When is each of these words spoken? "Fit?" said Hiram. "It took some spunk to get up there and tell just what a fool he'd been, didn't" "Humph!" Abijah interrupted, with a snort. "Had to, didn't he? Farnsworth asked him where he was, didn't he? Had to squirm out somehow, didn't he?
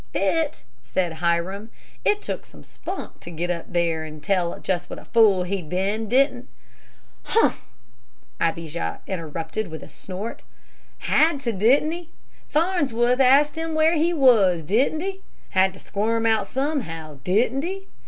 "Fit?" 0.13 0.63
said 0.81 1.13
Hiram. 1.13 1.69
"It 2.03 2.23
took 2.23 2.43
some 2.47 2.63
spunk 2.63 3.19
to 3.19 3.29
get 3.29 3.51
up 3.51 3.71
there 3.71 4.03
and 4.03 4.23
tell 4.23 4.57
just 4.59 4.89
what 4.89 4.97
a 4.97 5.05
fool 5.05 5.43
he'd 5.43 5.69
been, 5.69 6.09
didn't" 6.09 6.47
"Humph!" 7.25 7.61
Abijah 8.39 9.01
interrupted, 9.05 9.67
with 9.67 9.83
a 9.83 9.87
snort. 9.87 10.43
"Had 10.97 11.39
to, 11.41 11.51
didn't 11.53 11.91
he? 11.91 12.09
Farnsworth 12.49 13.19
asked 13.19 13.55
him 13.55 13.75
where 13.75 13.93
he 13.93 14.11
was, 14.11 14.63
didn't 14.63 15.01
he? 15.01 15.21
Had 15.51 15.71
to 15.73 15.77
squirm 15.77 16.25
out 16.25 16.47
somehow, 16.47 17.19
didn't 17.23 17.61
he? 17.61 17.85